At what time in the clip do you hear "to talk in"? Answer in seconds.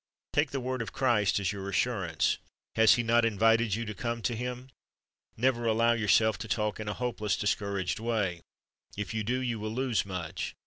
6.39-6.87